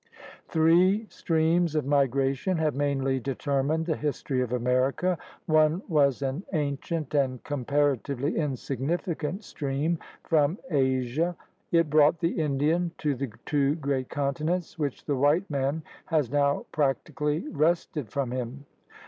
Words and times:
Three 0.49 1.05
streams 1.09 1.75
of 1.75 1.85
migration 1.85 2.57
have 2.57 2.73
mainly 2.73 3.19
deter 3.19 3.61
mined 3.61 3.85
the 3.85 3.95
history 3.95 4.41
of 4.41 4.51
America. 4.51 5.15
One 5.45 5.83
was 5.87 6.23
an 6.23 6.43
ancient 6.53 7.11
4 7.11 7.11
THE 7.19 7.23
RED 7.25 7.29
MAN'S 7.29 7.41
CONTINENT 7.43 7.43
and 7.43 7.43
comparatively 7.67 8.35
insignificant 8.37 9.43
stream 9.43 9.99
from 10.23 10.57
Asia. 10.71 11.35
It 11.71 11.91
brought 11.91 12.19
the 12.19 12.41
Indian 12.41 12.89
to 12.97 13.13
the 13.13 13.29
two 13.45 13.75
great 13.75 14.09
continents 14.09 14.79
which 14.79 15.05
the 15.05 15.15
white 15.15 15.47
man 15.51 15.83
has 16.07 16.31
now 16.31 16.65
practically 16.71 17.47
wrested 17.49 18.09
from 18.09 18.31
him. 18.31 18.65